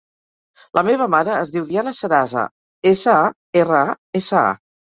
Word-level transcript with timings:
La 0.77 0.83
meva 0.87 1.07
mare 1.15 1.35
es 1.41 1.51
diu 1.57 1.67
Diana 1.67 1.93
Sarasa: 1.99 2.47
essa, 2.95 3.21
a, 3.29 3.61
erra, 3.65 3.87
a, 3.93 3.97
essa, 4.25 4.45
a. 4.49 4.61